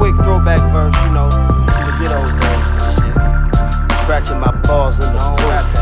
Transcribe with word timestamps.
quick 0.00 0.14
throwback 0.14 0.60
verse, 0.72 0.96
you 1.04 1.12
know, 1.12 1.28
in 1.28 1.84
the 1.84 1.94
days 2.40 2.68
and 2.72 2.88
shit. 2.96 3.92
Scratching 4.00 4.40
my 4.40 4.50
balls 4.62 4.94
in 4.94 5.12
the 5.12 5.20
throat. 5.20 5.79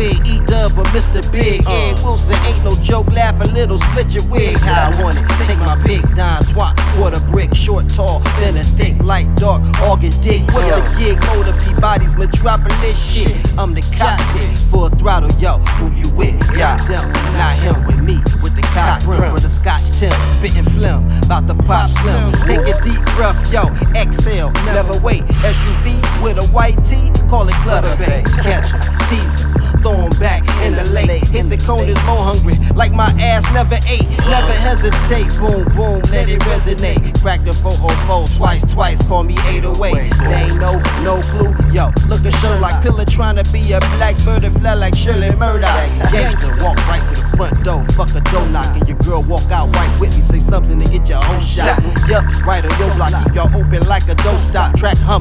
The 0.00 0.14
twig, 0.16 0.26
E 0.26 0.40
dub 0.46 0.72
or 0.78 0.84
Mr. 0.96 1.20
Big. 1.32 1.66
Uh. 1.66 1.92
Ed 1.92 2.00
Wilson 2.02 2.34
ain't 2.46 2.64
no 2.64 2.74
joke, 2.76 3.08
laugh 3.12 3.38
a 3.40 3.48
little, 3.52 3.78
split 3.78 4.14
your 4.14 4.26
wig. 4.28 4.56
How 4.58 4.90
I 4.90 5.02
want 5.02 5.18
it. 5.18 5.24
Take 5.46 5.58
my 5.58 5.76
big 5.84 6.02
dime, 6.14 6.42
twat, 6.44 6.76
quarter 6.96 7.20
brick, 7.30 7.54
short, 7.54 7.88
tall, 7.88 8.20
thin 8.40 8.56
and 8.56 8.66
thick, 8.78 8.96
light, 9.02 9.28
dark, 9.36 9.62
organ 9.82 10.12
dick. 10.22 10.40
What's 10.52 10.66
the 10.66 10.82
gig? 10.98 11.18
Motor 11.28 11.56
Peabody's 11.64 12.14
metropolis 12.16 12.96
shit. 12.96 13.36
I'm 13.58 13.74
the 13.74 13.82
cockpit, 13.96 14.58
full 14.70 14.88
throttle, 14.90 15.32
yo. 15.38 15.58
Who 15.78 15.92
you 15.94 16.08
with? 16.16 16.36
Yeah. 16.56 16.76
Them, 16.88 17.12
not 17.34 17.54
him 17.54 17.84
with 17.86 18.00
me, 18.00 18.16
with 18.42 18.56
the 18.56 18.62
cock 18.72 19.04
brim, 19.04 19.32
with 19.32 19.42
the 19.42 19.50
scotch 19.50 19.90
Tim, 19.98 20.12
spitting 20.26 20.64
phlegm, 20.76 21.06
about 21.24 21.46
to 21.48 21.54
pop 21.64 21.90
slim. 21.90 22.32
Take 22.46 22.64
a 22.66 22.76
deep 22.82 23.02
breath, 23.16 23.36
yo. 23.52 23.68
Exhale, 23.94 24.50
never 24.64 24.98
wait. 25.00 25.22
SUV 25.44 26.22
with 26.22 26.38
a 26.38 26.46
white 26.52 26.82
tee, 26.84 27.10
call 27.28 27.48
it 27.48 27.54
Clutter 27.62 27.94
Bay. 27.96 28.22
Catch 28.42 28.72
'em, 28.74 28.80
tease 29.08 29.44
'em, 29.44 29.69
back 30.18 30.44
in 30.64 30.74
the 30.76 30.84
lake. 30.92 31.24
Hit 31.28 31.48
the 31.48 31.56
corners 31.56 31.96
more 32.04 32.20
hungry, 32.20 32.56
like 32.74 32.92
my 32.92 33.08
ass 33.20 33.44
never 33.52 33.80
ate. 33.88 34.04
Never 34.28 34.52
hesitate, 34.60 35.28
boom, 35.40 35.64
boom, 35.72 36.02
let 36.12 36.28
it 36.28 36.40
resonate. 36.44 37.00
Crack 37.20 37.44
the 37.44 37.52
404 37.52 38.28
twice, 38.36 38.64
twice, 38.72 39.00
call 39.06 39.24
me 39.24 39.34
808. 39.48 39.94
They 40.28 40.34
ain't 40.44 40.60
no, 40.60 40.76
no 41.00 41.20
clue, 41.32 41.54
yo. 41.72 41.88
Look 42.08 42.24
at 42.26 42.34
Sherlock, 42.40 42.82
pillar 42.82 43.04
trying 43.04 43.36
to 43.36 43.44
be 43.52 43.72
a 43.72 43.80
blackbird 43.96 44.44
and 44.44 44.54
fly 44.60 44.74
like 44.74 44.94
Shirley 44.94 45.30
Murdock. 45.36 45.72
Gangster, 46.12 46.52
walk 46.60 46.76
right 46.88 47.02
to 47.14 47.20
the 47.20 47.28
front 47.36 47.64
door, 47.64 47.84
fuck 47.96 48.12
a 48.14 48.20
door 48.32 48.46
knock, 48.48 48.76
and 48.76 48.88
your 48.88 48.98
girl 48.98 49.22
walk 49.22 49.50
out 49.50 49.74
right 49.76 49.92
with 50.00 50.14
me. 50.14 50.22
Say 50.22 50.40
something 50.40 50.78
to 50.78 50.86
get 50.86 51.08
your 51.08 51.22
whole 51.22 51.40
shot. 51.40 51.80
Yup, 52.08 52.24
right 52.44 52.64
on 52.64 52.74
your 52.78 52.92
block, 52.96 53.12
keep 53.24 53.34
y'all 53.34 53.50
open 53.56 53.86
like 53.88 54.08
a 54.08 54.14
don't 54.20 54.42
stop 54.42 54.76
track 54.76 54.98
humming. 54.98 55.19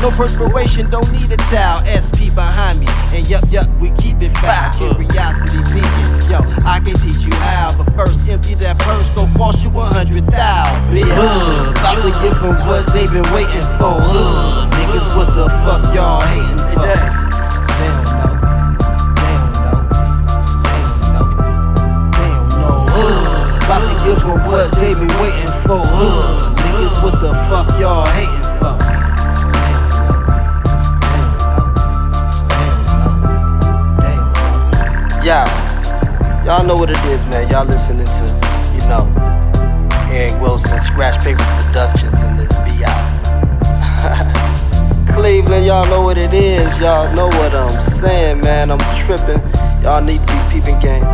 No 0.00 0.10
perspiration, 0.10 0.90
don't 0.90 1.10
need 1.12 1.30
a 1.32 1.36
towel. 1.50 1.82
SP 1.90 2.30
behind 2.34 2.80
me, 2.80 2.86
and 3.14 3.28
yup, 3.28 3.44
yup, 3.50 3.66
we 3.80 3.90
keep 3.98 4.20
it 4.22 4.30
foul. 4.38 4.70
Curiosity 4.74 5.58
peeking, 5.72 6.30
yo, 6.30 6.38
I 6.64 6.80
can 6.82 6.94
teach 7.02 7.24
you 7.24 7.34
how, 7.34 7.76
but 7.76 7.90
first 7.94 8.20
empty 8.28 8.54
that 8.62 8.78
purse, 8.78 9.08
go 9.10 9.26
cost 9.36 9.62
you 9.64 9.70
a 9.70 9.82
hundred 9.82 10.24
thousand. 10.26 10.94
Bitch, 10.94 11.08
Hood, 11.10 11.74
about 11.74 11.98
to 12.02 12.10
give 12.22 12.36
them 12.42 12.56
what 12.66 12.86
they 12.94 13.06
been 13.10 13.26
waiting 13.34 13.66
for. 13.78 13.98
Hood, 13.98 14.70
niggas, 14.76 15.08
what 15.16 15.34
the 15.34 15.48
fuck 15.66 15.94
y'all 15.94 16.22
hating 16.22 16.58
for? 16.74 17.18
About 23.68 23.84
to 23.84 24.04
give 24.04 24.18
them 24.20 24.46
what 24.46 24.72
they 24.76 24.94
been 24.94 25.12
waiting 25.20 25.52
for. 25.68 25.84
Hood, 25.84 26.47
y'all 36.58 36.66
know 36.66 36.74
what 36.74 36.90
it 36.90 36.98
is, 37.04 37.24
man. 37.26 37.48
Y'all 37.48 37.64
listening 37.64 38.04
to, 38.04 38.24
you 38.74 38.80
know, 38.90 39.06
Eric 40.10 40.40
Wilson, 40.40 40.80
Scratch 40.80 41.22
Paper 41.22 41.44
Productions, 41.62 42.14
and 42.16 42.36
this 42.36 42.52
BI. 42.66 42.84
Cleveland, 45.14 45.66
y'all 45.66 45.86
know 45.86 46.02
what 46.02 46.18
it 46.18 46.34
is. 46.34 46.66
Y'all 46.80 47.14
know 47.14 47.28
what 47.28 47.54
I'm 47.54 47.80
saying, 47.80 48.40
man. 48.40 48.72
I'm 48.72 48.80
tripping. 49.06 49.40
Y'all 49.82 50.02
need 50.02 50.18
to 50.26 50.50
be 50.50 50.60
peeping 50.60 50.80
game. 50.80 51.04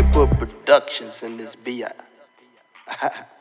Scratch 0.00 0.12
Paper 0.12 0.34
Productions 0.36 1.22
in 1.22 1.36
this 1.36 1.54
BI. 1.56 1.90